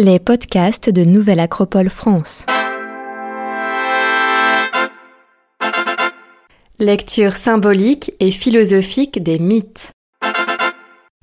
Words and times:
Les 0.00 0.20
podcasts 0.20 0.90
de 0.90 1.02
Nouvelle 1.02 1.40
Acropole 1.40 1.90
France. 1.90 2.46
Lecture 6.78 7.32
symbolique 7.32 8.12
et 8.20 8.30
philosophique 8.30 9.20
des 9.20 9.40
mythes. 9.40 9.90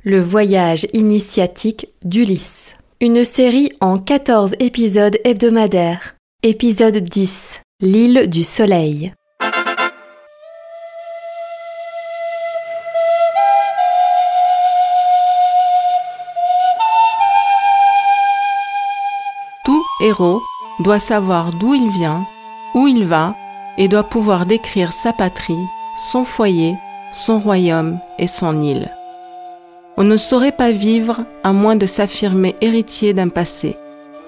Le 0.03 0.19
voyage 0.19 0.87
initiatique 0.91 1.87
d'Ulysse. 2.03 2.75
Une 2.99 3.23
série 3.23 3.71
en 3.79 3.97
14 3.97 4.55
épisodes 4.59 5.17
hebdomadaires. 5.23 6.17
Épisode 6.43 6.97
10. 6.97 7.61
L'île 7.79 8.29
du 8.29 8.43
soleil. 8.43 9.13
Héros 20.05 20.41
doit 20.79 20.99
savoir 20.99 21.51
d'où 21.51 21.73
il 21.73 21.89
vient, 21.89 22.25
où 22.73 22.87
il 22.87 23.05
va, 23.05 23.35
et 23.77 23.87
doit 23.87 24.03
pouvoir 24.03 24.45
décrire 24.45 24.93
sa 24.93 25.11
patrie, 25.11 25.65
son 25.97 26.23
foyer, 26.23 26.75
son 27.11 27.39
royaume 27.39 27.99
et 28.19 28.27
son 28.27 28.61
île. 28.61 28.89
On 29.97 30.03
ne 30.03 30.17
saurait 30.17 30.51
pas 30.51 30.71
vivre 30.71 31.25
à 31.43 31.53
moins 31.53 31.75
de 31.75 31.85
s'affirmer 31.85 32.55
héritier 32.61 33.13
d'un 33.13 33.29
passé, 33.29 33.77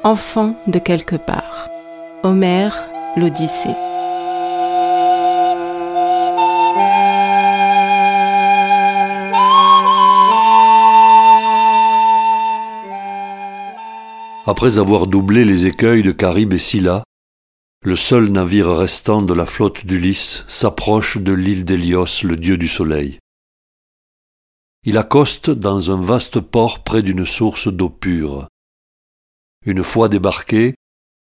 enfant 0.03 0.55
de 0.67 0.79
quelque 0.79 1.15
part. 1.15 1.69
Homère, 2.23 2.83
l'Odyssée. 3.15 3.75
Après 14.49 14.79
avoir 14.79 15.07
doublé 15.07 15.43
les 15.43 15.65
écueils 15.65 16.03
de 16.03 16.13
Caribe 16.13 16.53
et 16.53 16.57
Scylla, 16.57 17.03
le 17.83 17.97
seul 17.97 18.29
navire 18.29 18.69
restant 18.69 19.21
de 19.21 19.33
la 19.33 19.45
flotte 19.45 19.85
d'Ulysse 19.85 20.45
s'approche 20.47 21.17
de 21.17 21.33
l'île 21.33 21.65
d'Hélios, 21.65 22.23
le 22.23 22.37
dieu 22.37 22.57
du 22.57 22.69
soleil. 22.69 23.19
Il 24.85 24.97
accoste 24.97 25.49
dans 25.49 25.91
un 25.91 26.01
vaste 26.01 26.39
port 26.39 26.85
près 26.85 27.03
d'une 27.03 27.25
source 27.25 27.67
d'eau 27.67 27.89
pure. 27.89 28.47
Une 29.65 29.83
fois 29.83 30.07
débarqués, 30.07 30.75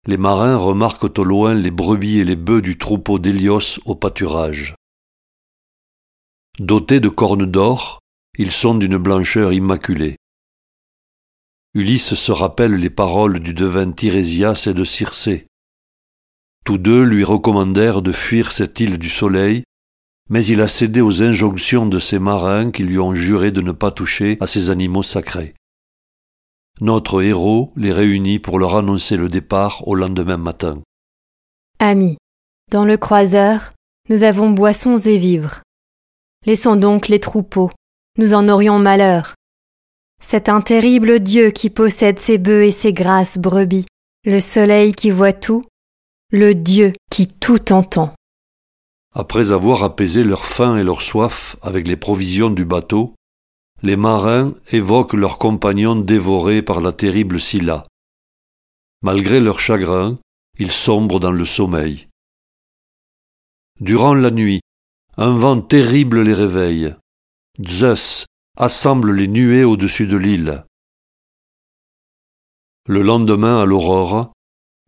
les 0.07 0.17
marins 0.17 0.57
remarquent 0.57 1.19
au 1.19 1.25
loin 1.25 1.53
les 1.53 1.71
brebis 1.71 2.21
et 2.21 2.25
les 2.25 2.35
bœufs 2.35 2.63
du 2.63 2.79
troupeau 2.79 3.19
d'Hélios 3.19 3.79
au 3.85 3.95
pâturage. 3.95 4.75
Dotés 6.59 7.01
de 7.01 7.11
cornes 7.11 7.45
d'or, 7.45 8.01
ils 8.39 8.51
sont 8.51 8.75
d'une 8.75 8.97
blancheur 8.97 9.53
immaculée. 9.53 10.17
Ulysse 11.75 12.15
se 12.15 12.33
rappelle 12.33 12.75
les 12.75 12.91
paroles 12.91 13.41
du 13.41 13.55
devin 13.55 13.91
Tirésias 13.93 14.65
et 14.67 14.75
de 14.75 14.85
Circé. 14.85 15.47
Tous 16.67 16.77
deux 16.77 17.03
lui 17.03 17.25
recommandèrent 17.25 18.03
de 18.03 18.13
fuir 18.13 18.53
cette 18.53 18.79
île 18.81 18.99
du 18.99 19.09
soleil, 19.09 19.65
mais 20.29 20.45
il 20.45 20.61
a 20.61 20.69
cédé 20.69 21.01
aux 21.01 21.23
injonctions 21.23 21.87
de 21.87 21.99
ses 21.99 22.19
marins 22.19 22.71
qui 22.71 22.85
lui 22.85 22.99
ont 22.99 23.15
juré 23.15 23.53
de 23.53 23.63
ne 23.63 23.73
pas 23.73 23.91
toucher 23.91 24.37
à 24.41 24.47
ces 24.47 24.69
animaux 24.69 25.03
sacrés. 25.03 25.55
Notre 26.81 27.23
héros 27.23 27.73
les 27.77 27.93
réunit 27.93 28.39
pour 28.39 28.59
leur 28.59 28.77
annoncer 28.77 29.17
le 29.17 29.29
départ 29.29 29.87
au 29.89 29.95
lendemain 29.95 30.37
matin. 30.37 30.79
Amis, 31.79 32.19
dans 32.71 32.85
le 32.85 32.97
croiseur, 32.97 33.73
nous 34.11 34.25
avons 34.25 34.51
boissons 34.51 34.99
et 34.99 35.17
vivres. 35.17 35.63
Laissons 36.45 36.77
donc 36.77 37.09
les 37.09 37.21
troupeaux, 37.21 37.71
nous 38.19 38.35
en 38.35 38.49
aurions 38.49 38.79
malheur. 38.79 39.35
C'est 40.23 40.49
un 40.49 40.61
terrible 40.63 41.21
Dieu 41.21 41.51
qui 41.51 41.69
possède 41.69 42.19
ses 42.19 42.39
bœufs 42.39 42.65
et 42.65 42.73
ses 42.73 42.95
grasses 42.95 43.37
brebis, 43.37 43.85
le 44.25 44.41
soleil 44.41 44.95
qui 44.95 45.11
voit 45.11 45.33
tout, 45.33 45.67
le 46.31 46.55
Dieu 46.55 46.93
qui 47.11 47.29
tout 47.29 47.73
entend. 47.73 48.15
Après 49.15 49.53
avoir 49.53 49.85
apaisé 49.85 50.25
leur 50.25 50.47
faim 50.47 50.79
et 50.79 50.83
leur 50.83 51.03
soif 51.03 51.57
avec 51.61 51.87
les 51.87 51.99
provisions 51.99 52.51
du 52.51 52.65
bateau, 52.65 53.15
les 53.83 53.97
marins 53.97 54.55
évoquent 54.71 55.13
leurs 55.13 55.39
compagnons 55.39 55.97
dévorés 55.97 56.63
par 56.63 56.81
la 56.81 56.93
terrible 56.93 57.41
Scylla. 57.41 57.85
Malgré 59.03 59.41
leur 59.41 59.61
chagrin, 59.61 60.17
ils 60.59 60.71
sombrent 60.71 61.21
dans 61.21 61.33
le 61.33 61.45
sommeil. 61.45 62.09
Durant 63.81 64.15
la 64.15 64.31
nuit, 64.31 64.61
un 65.17 65.33
vent 65.33 65.61
terrible 65.61 66.23
les 66.23 66.35
réveille. 66.35 66.95
Zeus, 67.61 68.25
assemble 68.57 69.13
les 69.13 69.29
nuées 69.29 69.65
au-dessus 69.65 70.07
de 70.07 70.17
l'île. 70.17 70.65
Le 72.87 73.03
lendemain, 73.03 73.61
à 73.61 73.67
l'aurore, 73.67 74.33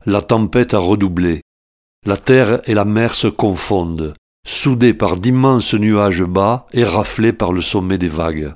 la 0.06 0.20
tempête 0.20 0.74
a 0.74 0.78
redoublé. 0.78 1.42
La 2.04 2.16
terre 2.16 2.60
et 2.68 2.74
la 2.74 2.84
mer 2.84 3.14
se 3.14 3.28
confondent, 3.28 4.14
soudées 4.46 4.94
par 4.94 5.16
d'immenses 5.16 5.74
nuages 5.74 6.24
bas 6.24 6.66
et 6.72 6.84
raflés 6.84 7.32
par 7.32 7.52
le 7.52 7.62
sommet 7.62 7.98
des 7.98 8.08
vagues. 8.08 8.52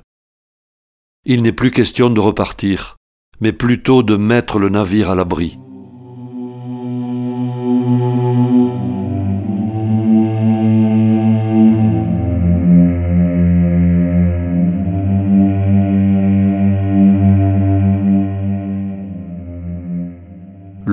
Il 1.25 1.41
n'est 1.41 1.53
plus 1.53 1.71
question 1.71 2.09
de 2.09 2.19
repartir, 2.19 2.97
mais 3.39 3.53
plutôt 3.53 4.03
de 4.03 4.15
mettre 4.15 4.59
le 4.59 4.69
navire 4.69 5.09
à 5.09 5.15
l'abri. 5.15 5.57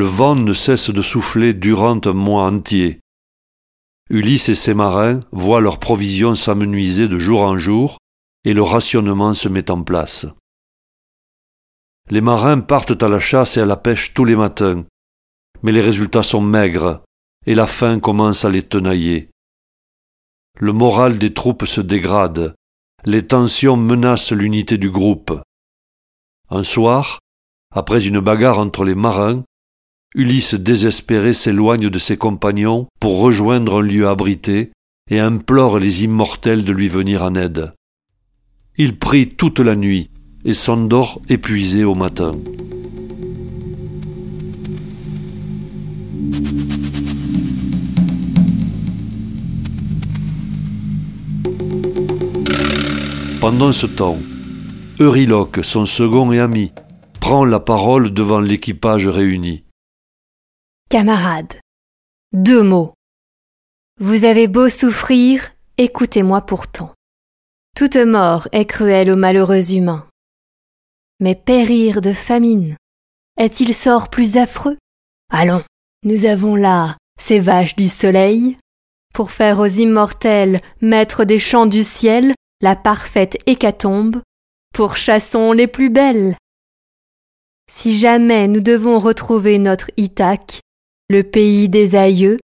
Vent 0.06 0.34
ne 0.34 0.52
cesse 0.52 0.90
de 0.90 1.02
souffler 1.02 1.52
durant 1.52 2.00
un 2.04 2.12
mois 2.12 2.44
entier. 2.44 3.00
Ulysse 4.08 4.48
et 4.48 4.54
ses 4.54 4.74
marins 4.74 5.20
voient 5.32 5.60
leurs 5.60 5.80
provisions 5.80 6.34
s'amenuiser 6.34 7.08
de 7.08 7.18
jour 7.18 7.42
en 7.42 7.58
jour 7.58 7.98
et 8.44 8.54
le 8.54 8.62
rationnement 8.62 9.34
se 9.34 9.48
met 9.48 9.70
en 9.70 9.82
place. 9.82 10.26
Les 12.08 12.20
marins 12.20 12.60
partent 12.60 13.02
à 13.02 13.08
la 13.08 13.18
chasse 13.18 13.56
et 13.56 13.60
à 13.60 13.66
la 13.66 13.76
pêche 13.76 14.14
tous 14.14 14.24
les 14.24 14.36
matins, 14.36 14.84
mais 15.62 15.72
les 15.72 15.80
résultats 15.80 16.22
sont 16.22 16.40
maigres 16.40 17.02
et 17.46 17.56
la 17.56 17.66
faim 17.66 17.98
commence 17.98 18.44
à 18.44 18.48
les 18.48 18.62
tenailler. 18.62 19.28
Le 20.58 20.72
moral 20.72 21.18
des 21.18 21.34
troupes 21.34 21.66
se 21.66 21.80
dégrade, 21.80 22.54
les 23.04 23.26
tensions 23.26 23.76
menacent 23.76 24.32
l'unité 24.32 24.78
du 24.78 24.90
groupe. 24.90 25.40
Un 26.48 26.62
soir, 26.62 27.18
après 27.74 28.06
une 28.06 28.20
bagarre 28.20 28.60
entre 28.60 28.84
les 28.84 28.94
marins, 28.94 29.42
Ulysse 30.18 30.54
désespéré 30.54 31.34
s'éloigne 31.34 31.90
de 31.90 31.98
ses 31.98 32.16
compagnons 32.16 32.86
pour 33.00 33.18
rejoindre 33.18 33.80
un 33.80 33.82
lieu 33.82 34.08
abrité 34.08 34.70
et 35.10 35.20
implore 35.20 35.78
les 35.78 36.04
immortels 36.04 36.64
de 36.64 36.72
lui 36.72 36.88
venir 36.88 37.22
en 37.22 37.34
aide. 37.34 37.74
Il 38.78 38.98
prie 38.98 39.28
toute 39.28 39.60
la 39.60 39.76
nuit 39.76 40.08
et 40.46 40.54
s'endort 40.54 41.20
épuisé 41.28 41.84
au 41.84 41.94
matin. 41.94 42.32
Pendant 53.42 53.72
ce 53.74 53.84
temps, 53.84 54.16
Euryloque, 54.98 55.60
son 55.62 55.84
second 55.84 56.32
et 56.32 56.40
ami, 56.40 56.72
prend 57.20 57.44
la 57.44 57.60
parole 57.60 58.14
devant 58.14 58.40
l'équipage 58.40 59.08
réuni. 59.08 59.65
Camarades, 60.88 61.58
deux 62.32 62.62
mots. 62.62 62.94
Vous 63.98 64.24
avez 64.24 64.46
beau 64.46 64.68
souffrir, 64.68 65.50
écoutez-moi 65.78 66.42
pourtant. 66.42 66.94
Toute 67.74 67.96
mort 67.96 68.46
est 68.52 68.66
cruelle 68.66 69.10
aux 69.10 69.16
malheureux 69.16 69.72
humains. 69.72 70.06
Mais 71.18 71.34
périr 71.34 72.00
de 72.00 72.12
famine, 72.12 72.76
est-il 73.36 73.74
sort 73.74 74.10
plus 74.10 74.36
affreux? 74.36 74.78
Allons, 75.28 75.64
nous 76.04 76.24
avons 76.24 76.54
là 76.54 76.96
ces 77.20 77.40
vaches 77.40 77.74
du 77.74 77.88
soleil, 77.88 78.56
pour 79.12 79.32
faire 79.32 79.58
aux 79.58 79.66
immortels, 79.66 80.60
maîtres 80.80 81.24
des 81.24 81.40
champs 81.40 81.66
du 81.66 81.82
ciel, 81.82 82.32
la 82.60 82.76
parfaite 82.76 83.36
hécatombe, 83.46 84.22
pourchassons 84.72 85.50
les 85.50 85.66
plus 85.66 85.90
belles. 85.90 86.36
Si 87.68 87.98
jamais 87.98 88.46
nous 88.46 88.60
devons 88.60 89.00
retrouver 89.00 89.58
notre 89.58 89.90
Ithaque, 89.96 90.60
le 91.08 91.22
pays 91.22 91.68
des 91.68 91.94
aïeux, 91.94 92.38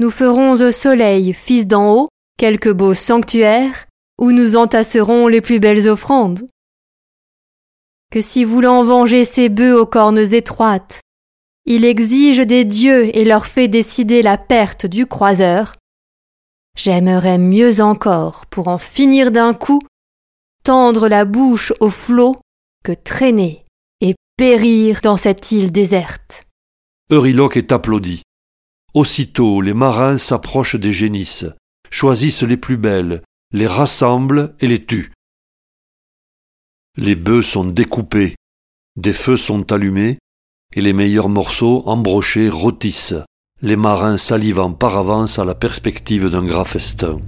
nous 0.00 0.10
ferons 0.10 0.52
au 0.52 0.70
soleil, 0.70 1.32
fils 1.32 1.66
d'en 1.66 1.94
haut, 1.94 2.08
quelque 2.38 2.68
beau 2.68 2.94
sanctuaire, 2.94 3.86
où 4.18 4.32
nous 4.32 4.56
entasserons 4.56 5.28
les 5.28 5.40
plus 5.40 5.58
belles 5.58 5.88
offrandes. 5.88 6.46
Que 8.12 8.20
si 8.20 8.44
voulant 8.44 8.84
venger 8.84 9.24
ces 9.24 9.48
bœufs 9.48 9.78
aux 9.78 9.86
cornes 9.86 10.18
étroites, 10.18 11.00
il 11.64 11.84
exige 11.84 12.38
des 12.38 12.64
dieux 12.64 13.16
et 13.16 13.24
leur 13.24 13.46
fait 13.46 13.68
décider 13.68 14.22
la 14.22 14.38
perte 14.38 14.86
du 14.86 15.06
croiseur, 15.06 15.74
j'aimerais 16.76 17.38
mieux 17.38 17.80
encore, 17.80 18.46
pour 18.46 18.68
en 18.68 18.78
finir 18.78 19.32
d'un 19.32 19.54
coup, 19.54 19.80
tendre 20.62 21.08
la 21.08 21.24
bouche 21.24 21.72
au 21.80 21.90
flot 21.90 22.36
que 22.84 22.92
traîner 22.92 23.64
et 24.00 24.14
périr 24.36 25.00
dans 25.02 25.16
cette 25.16 25.50
île 25.50 25.72
déserte. 25.72 26.45
Euryloque 27.10 27.56
est 27.56 27.70
applaudi. 27.70 28.22
Aussitôt, 28.92 29.60
les 29.60 29.74
marins 29.74 30.18
s'approchent 30.18 30.74
des 30.74 30.92
génisses, 30.92 31.46
choisissent 31.88 32.42
les 32.42 32.56
plus 32.56 32.76
belles, 32.76 33.22
les 33.52 33.68
rassemblent 33.68 34.56
et 34.58 34.66
les 34.66 34.84
tuent. 34.84 35.12
Les 36.96 37.14
bœufs 37.14 37.42
sont 37.42 37.64
découpés, 37.64 38.34
des 38.96 39.12
feux 39.12 39.36
sont 39.36 39.70
allumés, 39.70 40.18
et 40.74 40.80
les 40.80 40.92
meilleurs 40.92 41.28
morceaux 41.28 41.84
embrochés 41.86 42.48
rôtissent, 42.48 43.14
les 43.62 43.76
marins 43.76 44.16
salivant 44.16 44.72
par 44.72 44.96
avance 44.96 45.38
à 45.38 45.44
la 45.44 45.54
perspective 45.54 46.28
d'un 46.28 46.44
gras 46.44 46.64
festin. 46.64 47.18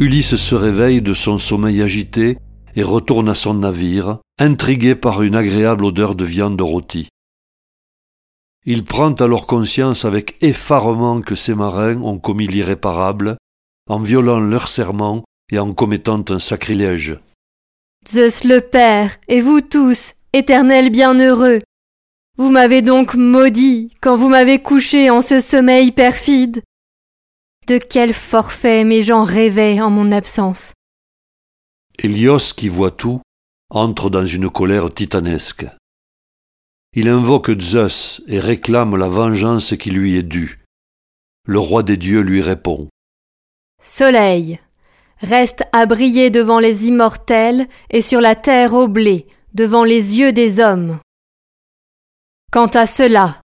Ulysse 0.00 0.36
se 0.36 0.54
réveille 0.54 1.02
de 1.02 1.12
son 1.12 1.36
sommeil 1.36 1.82
agité 1.82 2.38
et 2.74 2.82
retourne 2.82 3.28
à 3.28 3.34
son 3.34 3.52
navire, 3.52 4.18
intrigué 4.38 4.94
par 4.94 5.22
une 5.22 5.36
agréable 5.36 5.84
odeur 5.84 6.14
de 6.14 6.24
viande 6.24 6.60
rôtie. 6.60 7.08
Il 8.64 8.84
prend 8.84 9.12
alors 9.12 9.46
conscience 9.46 10.06
avec 10.06 10.36
effarement 10.40 11.20
que 11.20 11.34
ses 11.34 11.54
marins 11.54 12.00
ont 12.00 12.18
commis 12.18 12.46
l'irréparable, 12.46 13.36
en 13.90 14.00
violant 14.00 14.40
leur 14.40 14.68
serment 14.68 15.22
et 15.52 15.58
en 15.58 15.74
commettant 15.74 16.24
un 16.30 16.38
sacrilège. 16.38 17.18
Zeus 18.08 18.44
le 18.44 18.60
Père, 18.60 19.16
et 19.28 19.42
vous 19.42 19.60
tous, 19.60 20.14
éternels 20.32 20.88
bienheureux, 20.88 21.60
vous 22.38 22.50
m'avez 22.50 22.80
donc 22.80 23.16
maudit 23.16 23.90
quand 24.00 24.16
vous 24.16 24.30
m'avez 24.30 24.62
couché 24.62 25.10
en 25.10 25.20
ce 25.20 25.40
sommeil 25.40 25.92
perfide. 25.92 26.62
De 27.70 27.78
quel 27.78 28.12
forfait 28.12 28.82
mes 28.82 29.00
gens 29.00 29.22
rêvaient 29.22 29.80
en 29.80 29.90
mon 29.90 30.10
absence. 30.10 30.72
Hélios, 32.00 32.52
qui 32.56 32.68
voit 32.68 32.90
tout, 32.90 33.20
entre 33.70 34.10
dans 34.10 34.26
une 34.26 34.50
colère 34.50 34.92
titanesque. 34.92 35.68
Il 36.94 37.08
invoque 37.08 37.60
Zeus 37.60 38.24
et 38.26 38.40
réclame 38.40 38.96
la 38.96 39.06
vengeance 39.06 39.76
qui 39.76 39.92
lui 39.92 40.16
est 40.16 40.24
due. 40.24 40.58
Le 41.46 41.60
roi 41.60 41.84
des 41.84 41.96
dieux 41.96 42.22
lui 42.22 42.42
répond. 42.42 42.88
Soleil, 43.80 44.58
reste 45.18 45.62
à 45.70 45.86
briller 45.86 46.30
devant 46.30 46.58
les 46.58 46.88
immortels 46.88 47.68
et 47.90 48.00
sur 48.00 48.20
la 48.20 48.34
terre 48.34 48.74
au 48.74 48.88
blé, 48.88 49.28
devant 49.54 49.84
les 49.84 50.18
yeux 50.18 50.32
des 50.32 50.58
hommes. 50.58 50.98
Quant 52.50 52.66
à 52.66 52.88
cela, 52.88 53.40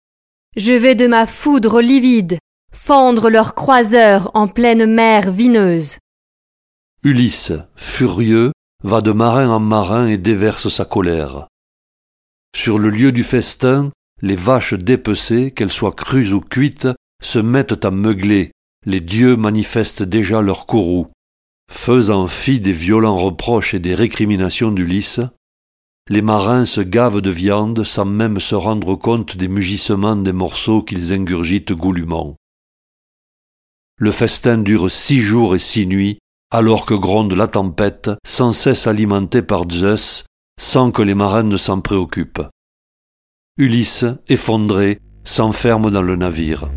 je 0.57 0.73
vais 0.73 0.95
de 0.95 1.09
ma 1.09 1.27
foudre 1.27 1.83
livide 1.83 2.39
fendre 2.75 3.31
leurs 3.31 3.55
croiseurs 3.55 4.31
en 4.35 4.49
pleine 4.49 4.85
mer 4.85 5.33
vineuse. 5.33 5.99
Ulysse, 7.03 7.53
furieux, 7.77 8.53
va 8.83 9.01
de 9.01 9.13
marin 9.13 9.49
en 9.49 9.61
marin 9.61 10.09
et 10.09 10.19
déverse 10.19 10.69
sa 10.69 10.85
colère. 10.85 11.47
Sur 12.55 12.79
le 12.79 12.91
lieu 12.91 13.13
du 13.13 13.23
festin, 13.23 13.91
les 14.21 14.37
vaches 14.37 14.75
dépecées, 14.75 15.53
qu'elles 15.53 15.73
soient 15.73 15.93
crues 15.93 16.33
ou 16.33 16.41
cuites, 16.41 16.89
se 17.23 17.39
mettent 17.39 17.85
à 17.85 17.91
meugler, 17.91 18.51
les 18.85 19.01
dieux 19.01 19.37
manifestent 19.37 20.03
déjà 20.03 20.43
leur 20.43 20.67
courroux. 20.67 21.07
Faisant 21.71 22.27
fi 22.27 22.61
des 22.61 22.73
violents 22.73 23.17
reproches 23.17 23.75
et 23.75 23.79
des 23.79 23.95
récriminations 23.95 24.71
d'Ulysse, 24.71 25.21
les 26.11 26.21
marins 26.21 26.67
se 26.67 26.83
gavent 26.83 27.23
de 27.23 27.31
viande 27.31 27.83
sans 27.85 28.05
même 28.05 28.41
se 28.41 28.55
rendre 28.55 28.95
compte 28.95 29.39
des 29.39 29.49
mugissements 29.49 30.17
des 30.17 30.35
morceaux 30.35 30.83
qu'ils 30.83 31.15
ingurgitent 31.15 31.73
goulûment. 31.73 32.37
Le 33.97 34.11
festin 34.11 34.59
dure 34.59 34.91
six 34.91 35.21
jours 35.21 35.55
et 35.55 35.61
six 35.61 35.87
nuits, 35.87 36.19
alors 36.51 36.85
que 36.85 36.95
gronde 36.95 37.33
la 37.33 37.47
tempête, 37.47 38.11
sans 38.27 38.53
cesse 38.53 38.89
alimentée 38.89 39.41
par 39.41 39.71
Zeus, 39.71 40.25
sans 40.61 40.91
que 40.91 41.01
les 41.01 41.15
marins 41.15 41.45
ne 41.45 41.57
s'en 41.57 41.81
préoccupent. 41.81 42.43
Ulysse, 43.57 44.05
effondré, 44.27 44.99
s'enferme 45.23 45.93
dans 45.93 46.03
le 46.03 46.17
navire. 46.17 46.69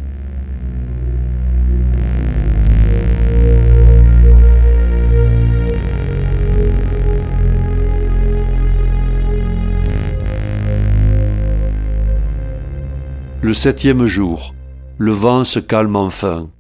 Le 13.42 13.54
septième 13.56 14.06
jour, 14.06 14.54
le 15.00 15.12
vent 15.12 15.44
se 15.44 15.58
calme 15.58 15.96
enfin. 15.96 16.52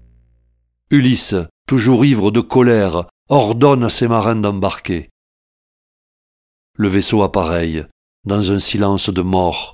Ulysse, 0.90 1.36
toujours 1.68 2.06
ivre 2.06 2.32
de 2.32 2.40
colère, 2.40 3.08
ordonne 3.28 3.84
à 3.84 3.90
ses 3.90 4.08
marins 4.08 4.38
d'embarquer. 4.38 5.10
Le 6.76 6.88
vaisseau 6.88 7.24
appareille, 7.24 7.86
dans 8.26 8.54
un 8.54 8.60
silence 8.60 9.10
de 9.10 9.22
mort. 9.22 9.74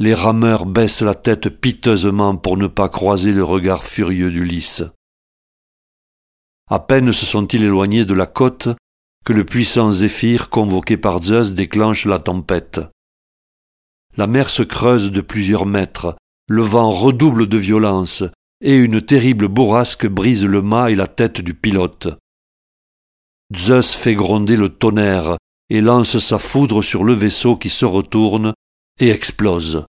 Les 0.00 0.14
rameurs 0.14 0.66
baissent 0.66 1.02
la 1.02 1.14
tête 1.14 1.48
piteusement 1.48 2.36
pour 2.36 2.56
ne 2.56 2.66
pas 2.66 2.88
croiser 2.88 3.32
le 3.32 3.44
regard 3.44 3.84
furieux 3.84 4.32
d'Ulysse. 4.32 4.82
À 6.68 6.80
peine 6.80 7.12
se 7.12 7.24
sont-ils 7.24 7.62
éloignés 7.62 8.04
de 8.04 8.14
la 8.14 8.26
côte 8.26 8.68
que 9.24 9.32
le 9.32 9.44
puissant 9.44 9.92
Zéphyr 9.92 10.50
convoqué 10.50 10.96
par 10.96 11.22
Zeus 11.22 11.54
déclenche 11.54 12.04
la 12.04 12.18
tempête. 12.18 12.80
La 14.16 14.26
mer 14.26 14.50
se 14.50 14.64
creuse 14.64 15.12
de 15.12 15.20
plusieurs 15.20 15.66
mètres, 15.66 16.16
le 16.48 16.62
vent 16.62 16.90
redouble 16.90 17.46
de 17.46 17.58
violence, 17.58 18.24
et 18.64 18.76
une 18.76 19.02
terrible 19.02 19.48
bourrasque 19.48 20.06
brise 20.06 20.46
le 20.46 20.62
mât 20.62 20.90
et 20.90 20.94
la 20.94 21.06
tête 21.06 21.42
du 21.42 21.52
pilote. 21.52 22.08
Zeus 23.54 23.94
fait 23.94 24.14
gronder 24.14 24.56
le 24.56 24.70
tonnerre 24.70 25.36
et 25.68 25.82
lance 25.82 26.18
sa 26.18 26.38
foudre 26.38 26.80
sur 26.80 27.04
le 27.04 27.12
vaisseau 27.12 27.56
qui 27.56 27.68
se 27.68 27.84
retourne 27.84 28.54
et 28.98 29.10
explose. 29.10 29.84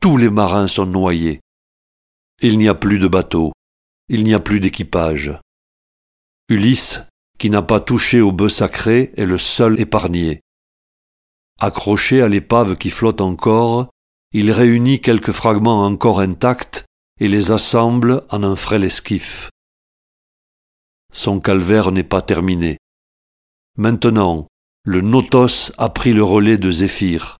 Tous 0.00 0.16
les 0.16 0.30
marins 0.30 0.68
sont 0.68 0.86
noyés. 0.86 1.40
Il 2.40 2.56
n'y 2.56 2.66
a 2.66 2.74
plus 2.74 2.98
de 2.98 3.08
bateau, 3.08 3.52
il 4.08 4.24
n'y 4.24 4.32
a 4.32 4.40
plus 4.40 4.58
d'équipage. 4.58 5.38
Ulysse, 6.48 7.02
qui 7.38 7.50
n'a 7.50 7.62
pas 7.62 7.80
touché 7.80 8.22
au 8.22 8.32
bœuf 8.32 8.52
sacré, 8.52 9.12
est 9.18 9.26
le 9.26 9.38
seul 9.38 9.78
épargné. 9.78 10.40
Accroché 11.60 12.22
à 12.22 12.28
l'épave 12.28 12.76
qui 12.76 12.88
flotte 12.88 13.20
encore, 13.20 13.90
il 14.32 14.50
réunit 14.50 15.00
quelques 15.00 15.32
fragments 15.32 15.84
encore 15.84 16.20
intacts 16.20 16.75
et 17.20 17.28
les 17.28 17.50
assemble 17.50 18.22
en 18.30 18.42
un 18.42 18.56
frêle 18.56 18.84
esquif. 18.84 19.50
Son 21.12 21.40
calvaire 21.40 21.92
n'est 21.92 22.04
pas 22.04 22.22
terminé. 22.22 22.78
Maintenant, 23.78 24.48
le 24.84 25.00
Notos 25.00 25.72
a 25.78 25.88
pris 25.88 26.12
le 26.12 26.22
relais 26.22 26.58
de 26.58 26.70
Zéphyr. 26.70 27.38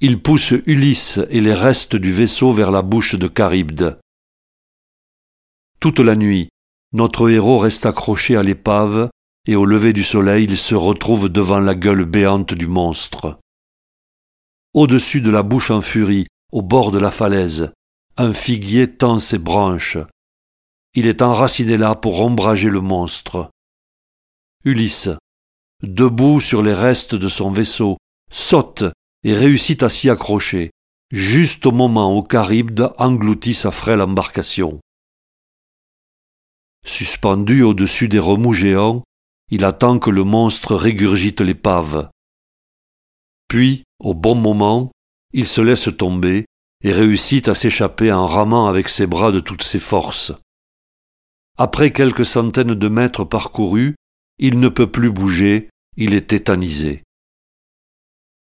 Il 0.00 0.22
pousse 0.22 0.54
Ulysse 0.66 1.20
et 1.30 1.40
les 1.40 1.54
restes 1.54 1.96
du 1.96 2.12
vaisseau 2.12 2.52
vers 2.52 2.70
la 2.70 2.82
bouche 2.82 3.14
de 3.14 3.30
Charybde. 3.34 3.98
Toute 5.80 6.00
la 6.00 6.16
nuit, 6.16 6.48
notre 6.92 7.28
héros 7.28 7.58
reste 7.58 7.86
accroché 7.86 8.36
à 8.36 8.42
l'épave 8.42 9.10
et 9.46 9.56
au 9.56 9.66
lever 9.66 9.92
du 9.92 10.02
soleil 10.02 10.44
il 10.44 10.56
se 10.56 10.74
retrouve 10.74 11.28
devant 11.28 11.60
la 11.60 11.74
gueule 11.74 12.04
béante 12.04 12.54
du 12.54 12.66
monstre. 12.66 13.38
Au-dessus 14.72 15.20
de 15.20 15.30
la 15.30 15.42
bouche 15.42 15.70
en 15.70 15.82
furie, 15.82 16.26
au 16.52 16.62
bord 16.62 16.90
de 16.90 16.98
la 16.98 17.10
falaise, 17.10 17.72
un 18.16 18.32
figuier 18.32 18.96
tend 18.96 19.18
ses 19.18 19.38
branches. 19.38 19.98
Il 20.94 21.06
est 21.06 21.22
enraciné 21.22 21.76
là 21.76 21.96
pour 21.96 22.20
ombrager 22.20 22.70
le 22.70 22.80
monstre. 22.80 23.50
Ulysse, 24.64 25.08
debout 25.82 26.40
sur 26.40 26.62
les 26.62 26.74
restes 26.74 27.16
de 27.16 27.28
son 27.28 27.50
vaisseau, 27.50 27.96
saute 28.30 28.84
et 29.24 29.34
réussit 29.34 29.82
à 29.82 29.90
s'y 29.90 30.10
accrocher, 30.10 30.70
juste 31.10 31.66
au 31.66 31.72
moment 31.72 32.16
où 32.16 32.24
Charybde 32.30 32.92
engloutit 32.98 33.54
sa 33.54 33.72
frêle 33.72 34.00
embarcation. 34.00 34.78
Suspendu 36.86 37.62
au-dessus 37.62 38.08
des 38.08 38.18
remous 38.20 38.52
géants, 38.52 39.02
il 39.50 39.64
attend 39.64 39.98
que 39.98 40.10
le 40.10 40.22
monstre 40.22 40.76
régurgite 40.76 41.40
l'épave. 41.40 42.10
Puis, 43.48 43.82
au 43.98 44.14
bon 44.14 44.34
moment, 44.34 44.92
il 45.32 45.46
se 45.46 45.60
laisse 45.60 45.88
tomber 45.96 46.44
et 46.84 46.92
réussit 46.92 47.48
à 47.48 47.54
s'échapper 47.54 48.12
en 48.12 48.26
ramant 48.26 48.68
avec 48.68 48.90
ses 48.90 49.06
bras 49.06 49.32
de 49.32 49.40
toutes 49.40 49.62
ses 49.62 49.78
forces. 49.78 50.32
Après 51.56 51.90
quelques 51.90 52.26
centaines 52.26 52.74
de 52.74 52.88
mètres 52.88 53.24
parcourus, 53.24 53.96
il 54.38 54.60
ne 54.60 54.68
peut 54.68 54.90
plus 54.90 55.10
bouger, 55.10 55.70
il 55.96 56.12
est 56.12 56.28
tétanisé. 56.28 57.02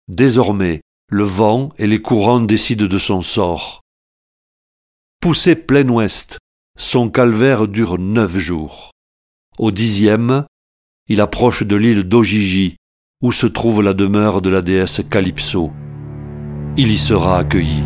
Désormais, 0.09 0.81
le 1.09 1.25
vent 1.25 1.73
et 1.79 1.87
les 1.87 2.03
courants 2.03 2.41
décident 2.41 2.87
de 2.87 2.99
son 2.99 3.23
sort. 3.23 3.83
Poussé 5.21 5.55
plein 5.55 5.89
ouest, 5.89 6.39
son 6.79 7.11
calvaire 7.11 7.69
dure 7.69 7.99
neuf 7.99 8.37
jours. 8.37 8.91
Au 9.59 9.71
dixième, 9.71 10.45
il 11.09 11.21
approche 11.21 11.63
de 11.63 11.77
l'île 11.77 12.05
d'Ojiji, 12.05 12.77
où 13.23 13.31
se 13.31 13.47
trouve 13.47 13.83
la 13.83 13.95
demeure 13.95 14.43
de 14.43 14.51
la 14.51 14.63
déesse 14.63 15.01
Calypso. 15.09 15.71
Il 16.77 16.91
y 16.91 16.99
sera 16.99 17.39
accueilli. 17.39 17.83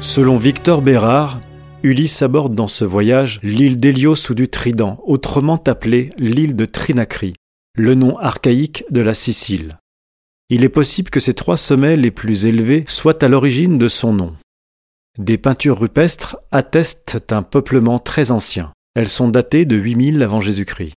Selon 0.00 0.36
Victor 0.36 0.82
Bérard, 0.82 1.40
Ulysse 1.82 2.20
aborde 2.20 2.54
dans 2.54 2.68
ce 2.68 2.84
voyage 2.84 3.40
l'île 3.42 3.78
d'Hélios 3.78 4.30
ou 4.30 4.34
du 4.34 4.48
Trident, 4.48 5.02
autrement 5.06 5.62
appelée 5.66 6.10
l'île 6.18 6.54
de 6.54 6.66
Trinacrie, 6.66 7.34
le 7.76 7.94
nom 7.94 8.16
archaïque 8.18 8.84
de 8.90 9.00
la 9.00 9.14
Sicile. 9.14 9.78
Il 10.50 10.64
est 10.64 10.68
possible 10.68 11.10
que 11.10 11.20
ces 11.20 11.34
trois 11.34 11.56
sommets 11.56 11.96
les 11.96 12.10
plus 12.10 12.46
élevés 12.46 12.84
soient 12.86 13.24
à 13.24 13.28
l'origine 13.28 13.78
de 13.78 13.88
son 13.88 14.12
nom. 14.12 14.34
Des 15.18 15.38
peintures 15.38 15.80
rupestres 15.80 16.36
attestent 16.50 17.24
un 17.30 17.42
peuplement 17.42 17.98
très 17.98 18.30
ancien. 18.30 18.72
Elles 18.94 19.08
sont 19.08 19.28
datées 19.28 19.64
de 19.64 19.76
8000 19.76 20.22
avant 20.22 20.40
Jésus-Christ. 20.40 20.94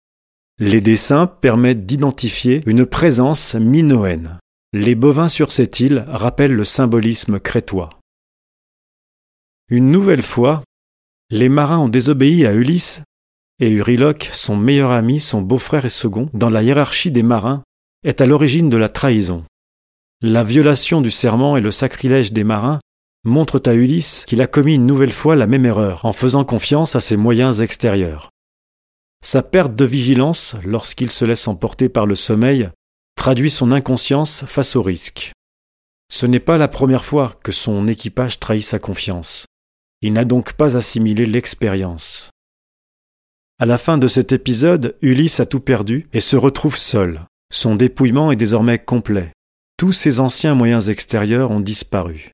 Les 0.59 0.81
dessins 0.81 1.26
permettent 1.26 1.87
d'identifier 1.87 2.62
une 2.67 2.85
présence 2.85 3.55
minoenne. 3.55 4.38
Les 4.73 4.97
bovins 4.97 5.28
sur 5.28 5.52
cette 5.52 5.78
île 5.78 6.05
rappellent 6.09 6.55
le 6.55 6.64
symbolisme 6.64 7.38
crétois. 7.38 7.90
Une 9.70 9.90
nouvelle 9.90 10.22
fois, 10.22 10.62
les 11.28 11.50
marins 11.50 11.80
ont 11.80 11.90
désobéi 11.90 12.46
à 12.46 12.54
Ulysse, 12.54 13.02
et 13.60 13.76
Euryloque, 13.76 14.30
son 14.32 14.56
meilleur 14.56 14.90
ami, 14.92 15.20
son 15.20 15.42
beau-frère 15.42 15.84
et 15.84 15.90
second, 15.90 16.30
dans 16.32 16.48
la 16.48 16.62
hiérarchie 16.62 17.10
des 17.10 17.22
marins, 17.22 17.62
est 18.02 18.22
à 18.22 18.26
l'origine 18.26 18.70
de 18.70 18.78
la 18.78 18.88
trahison. 18.88 19.44
La 20.22 20.42
violation 20.42 21.02
du 21.02 21.10
serment 21.10 21.58
et 21.58 21.60
le 21.60 21.70
sacrilège 21.70 22.32
des 22.32 22.44
marins 22.44 22.80
montrent 23.25 23.60
à 23.66 23.75
Ulysse 23.75 24.25
qu'il 24.26 24.40
a 24.40 24.46
commis 24.46 24.76
une 24.76 24.87
nouvelle 24.87 25.12
fois 25.12 25.37
la 25.37 25.46
même 25.46 25.66
erreur 25.66 26.06
en 26.06 26.14
faisant 26.14 26.44
confiance 26.44 26.96
à 26.96 27.00
ses 27.00 27.18
moyens 27.18 27.60
extérieurs. 27.60 28.30
Sa 29.22 29.42
perte 29.42 29.75
de 29.75 29.84
vigilance, 29.84 30.56
lorsqu'il 30.64 31.10
se 31.10 31.26
laisse 31.26 31.46
emporter 31.46 31.90
par 31.90 32.06
le 32.06 32.14
sommeil, 32.14 32.70
traduit 33.16 33.50
son 33.50 33.72
inconscience 33.72 34.44
face 34.46 34.76
au 34.76 34.82
risque. 34.82 35.32
Ce 36.10 36.25
n'est 36.25 36.40
pas 36.40 36.56
la 36.56 36.68
première 36.68 37.04
fois 37.04 37.37
que 37.42 37.52
son 37.52 37.87
équipage 37.87 38.40
trahit 38.40 38.62
sa 38.62 38.78
confiance. 38.78 39.48
Il 40.02 40.12
n'a 40.12 40.25
donc 40.25 40.52
pas 40.52 40.76
assimilé 40.76 41.26
l'expérience. 41.26 42.31
À 43.61 43.67
la 43.67 43.78
fin 43.78 43.99
de 43.99 44.07
cet 44.07 44.31
épisode, 44.31 44.97
Ulysse 45.02 45.40
a 45.40 45.47
tout 45.47 45.61
perdu 45.61 46.07
et 46.12 46.21
se 46.21 46.37
retrouve 46.37 46.76
seul. 46.76 47.23
Son 47.52 47.75
dépouillement 47.75 48.31
est 48.31 48.37
désormais 48.37 48.78
complet. 48.78 49.33
Tous 49.76 49.93
ses 49.93 50.21
anciens 50.21 50.55
moyens 50.55 50.88
extérieurs 50.88 51.50
ont 51.50 51.61
disparu. 51.61 52.31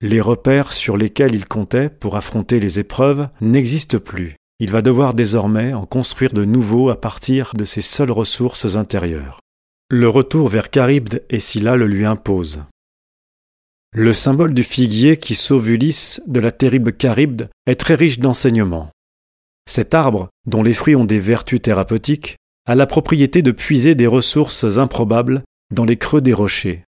Les 0.00 0.20
repères 0.20 0.72
sur 0.72 0.96
lesquels 0.96 1.34
il 1.34 1.46
comptait 1.46 1.88
pour 1.88 2.16
affronter 2.16 2.60
les 2.60 2.78
épreuves 2.78 3.28
n'existent 3.40 3.98
plus. 3.98 4.36
Il 4.60 4.70
va 4.70 4.82
devoir 4.82 5.14
désormais 5.14 5.72
en 5.72 5.86
construire 5.86 6.32
de 6.32 6.44
nouveaux 6.44 6.90
à 6.90 7.00
partir 7.00 7.54
de 7.54 7.64
ses 7.64 7.80
seules 7.80 8.12
ressources 8.12 8.76
intérieures. 8.76 9.40
Le 9.90 10.08
retour 10.08 10.48
vers 10.48 10.68
Charybde 10.72 11.24
et 11.30 11.40
Scylla 11.40 11.76
le 11.76 11.86
lui 11.86 12.04
impose. 12.04 12.62
Le 14.00 14.12
symbole 14.12 14.54
du 14.54 14.62
figuier 14.62 15.16
qui 15.16 15.34
sauve 15.34 15.70
Ulysse 15.70 16.22
de 16.28 16.38
la 16.38 16.52
terrible 16.52 16.92
Charybde 16.96 17.50
est 17.66 17.74
très 17.74 17.96
riche 17.96 18.20
d'enseignements. 18.20 18.90
Cet 19.68 19.92
arbre, 19.92 20.28
dont 20.46 20.62
les 20.62 20.72
fruits 20.72 20.94
ont 20.94 21.04
des 21.04 21.18
vertus 21.18 21.60
thérapeutiques, 21.60 22.36
a 22.68 22.76
la 22.76 22.86
propriété 22.86 23.42
de 23.42 23.50
puiser 23.50 23.96
des 23.96 24.06
ressources 24.06 24.78
improbables 24.78 25.42
dans 25.74 25.84
les 25.84 25.96
creux 25.96 26.20
des 26.20 26.32
rochers. 26.32 26.84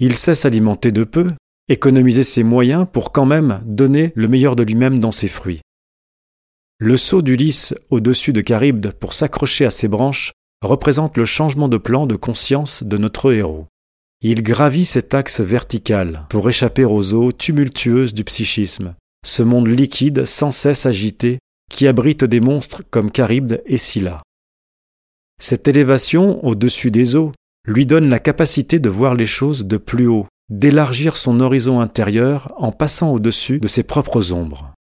Il 0.00 0.16
sait 0.16 0.34
s'alimenter 0.34 0.90
de 0.90 1.04
peu, 1.04 1.30
économiser 1.68 2.24
ses 2.24 2.42
moyens 2.42 2.88
pour 2.92 3.12
quand 3.12 3.24
même 3.24 3.62
donner 3.64 4.10
le 4.16 4.26
meilleur 4.26 4.56
de 4.56 4.64
lui-même 4.64 4.98
dans 4.98 5.12
ses 5.12 5.28
fruits. 5.28 5.60
Le 6.80 6.96
saut 6.96 7.22
d'Ulysse 7.22 7.72
au-dessus 7.88 8.32
de 8.32 8.42
Charybde 8.44 8.94
pour 8.98 9.12
s'accrocher 9.12 9.64
à 9.64 9.70
ses 9.70 9.86
branches 9.86 10.32
représente 10.60 11.16
le 11.16 11.24
changement 11.24 11.68
de 11.68 11.78
plan 11.78 12.08
de 12.08 12.16
conscience 12.16 12.82
de 12.82 12.96
notre 12.96 13.32
héros. 13.32 13.68
Il 14.24 14.44
gravit 14.44 14.84
cet 14.84 15.14
axe 15.14 15.40
vertical 15.40 16.26
pour 16.28 16.48
échapper 16.48 16.84
aux 16.84 17.12
eaux 17.12 17.32
tumultueuses 17.32 18.14
du 18.14 18.22
psychisme, 18.22 18.94
ce 19.26 19.42
monde 19.42 19.66
liquide 19.66 20.26
sans 20.26 20.52
cesse 20.52 20.86
agité 20.86 21.40
qui 21.68 21.88
abrite 21.88 22.22
des 22.22 22.38
monstres 22.38 22.84
comme 22.88 23.10
Charybde 23.12 23.64
et 23.66 23.78
Scylla. 23.78 24.22
Cette 25.40 25.66
élévation 25.66 26.44
au-dessus 26.46 26.92
des 26.92 27.16
eaux 27.16 27.32
lui 27.66 27.84
donne 27.84 28.08
la 28.08 28.20
capacité 28.20 28.78
de 28.78 28.88
voir 28.88 29.16
les 29.16 29.26
choses 29.26 29.64
de 29.64 29.76
plus 29.76 30.06
haut, 30.06 30.28
d'élargir 30.48 31.16
son 31.16 31.40
horizon 31.40 31.80
intérieur 31.80 32.52
en 32.58 32.70
passant 32.70 33.10
au-dessus 33.12 33.58
de 33.58 33.66
ses 33.66 33.82
propres 33.82 34.30
ombres. 34.30 34.72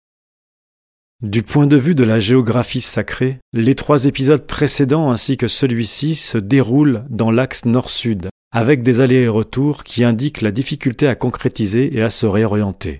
Du 1.24 1.42
point 1.42 1.66
de 1.66 1.78
vue 1.78 1.96
de 1.96 2.04
la 2.04 2.20
géographie 2.20 2.82
sacrée, 2.82 3.40
les 3.54 3.74
trois 3.74 4.06
épisodes 4.06 4.46
précédents 4.46 5.10
ainsi 5.10 5.38
que 5.38 5.48
celui-ci 5.48 6.14
se 6.14 6.38
déroulent 6.38 7.06
dans 7.10 7.32
l'axe 7.32 7.66
nord-sud, 7.66 8.30
avec 8.52 8.84
des 8.84 9.00
allers 9.00 9.24
et 9.24 9.28
retours 9.28 9.84
qui 9.84 10.04
indiquent 10.04 10.42
la 10.42 10.52
difficulté 10.52 11.08
à 11.08 11.16
concrétiser 11.16 11.96
et 11.96 12.02
à 12.02 12.10
se 12.10 12.26
réorienter. 12.26 13.00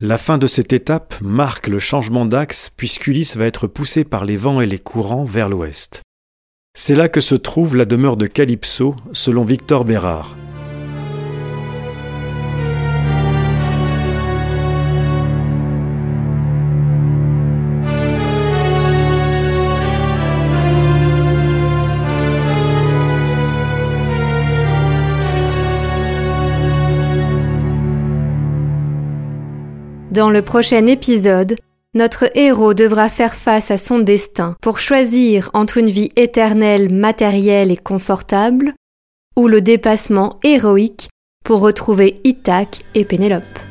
La 0.00 0.16
fin 0.16 0.38
de 0.38 0.46
cette 0.46 0.72
étape 0.72 1.20
marque 1.20 1.66
le 1.66 1.80
changement 1.80 2.24
d'axe 2.24 2.70
puisqu'Ulysse 2.76 3.36
va 3.36 3.46
être 3.46 3.66
poussé 3.66 4.04
par 4.04 4.24
les 4.24 4.36
vents 4.36 4.60
et 4.60 4.66
les 4.66 4.78
courants 4.78 5.24
vers 5.24 5.48
l'ouest. 5.48 6.02
C'est 6.76 6.94
là 6.94 7.08
que 7.08 7.20
se 7.20 7.34
trouve 7.34 7.74
la 7.74 7.84
demeure 7.84 8.16
de 8.16 8.28
Calypso, 8.28 8.94
selon 9.12 9.44
Victor 9.44 9.84
Bérard. 9.84 10.37
Dans 30.18 30.30
le 30.30 30.42
prochain 30.42 30.86
épisode, 30.86 31.54
notre 31.94 32.24
héros 32.36 32.74
devra 32.74 33.08
faire 33.08 33.36
face 33.36 33.70
à 33.70 33.78
son 33.78 34.00
destin 34.00 34.56
pour 34.60 34.80
choisir 34.80 35.48
entre 35.54 35.76
une 35.76 35.88
vie 35.88 36.08
éternelle, 36.16 36.92
matérielle 36.92 37.70
et 37.70 37.76
confortable, 37.76 38.74
ou 39.36 39.46
le 39.46 39.60
dépassement 39.60 40.40
héroïque 40.42 41.08
pour 41.44 41.60
retrouver 41.60 42.20
Ithaque 42.24 42.80
et 42.96 43.04
Pénélope. 43.04 43.67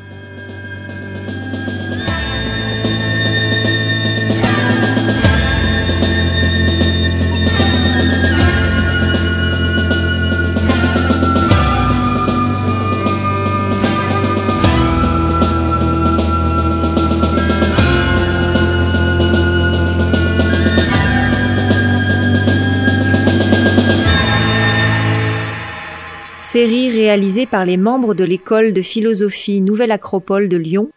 Série 26.58 26.90
réalisée 26.90 27.46
par 27.46 27.66
les 27.66 27.78
membres 27.78 28.16
de 28.16 28.24
l'école 28.24 28.74
de 28.74 28.82
philosophie 28.82 29.62
Nouvelle 29.62 29.92
Acropole 29.92 30.50
de 30.50 30.58
Lyon, 30.58 30.90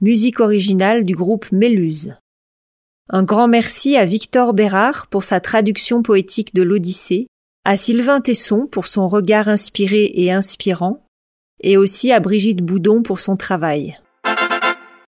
musique 0.00 0.38
originale 0.38 1.04
du 1.04 1.16
groupe 1.16 1.50
Méluse. 1.50 2.14
Un 3.08 3.24
grand 3.24 3.48
merci 3.48 3.96
à 3.96 4.04
Victor 4.04 4.54
Bérard 4.54 5.08
pour 5.08 5.24
sa 5.24 5.40
traduction 5.40 6.02
poétique 6.02 6.54
de 6.54 6.62
l'Odyssée, 6.62 7.26
à 7.64 7.76
Sylvain 7.76 8.20
Tesson 8.20 8.68
pour 8.70 8.86
son 8.86 9.08
regard 9.08 9.48
inspiré 9.48 10.08
et 10.14 10.30
inspirant, 10.30 11.04
et 11.60 11.76
aussi 11.76 12.12
à 12.12 12.20
Brigitte 12.20 12.62
Boudon 12.62 13.02
pour 13.02 13.18
son 13.18 13.36
travail. 13.36 13.98